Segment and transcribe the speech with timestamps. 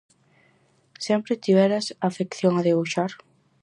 [1.05, 3.11] Sempre tiveras afección a debuxar?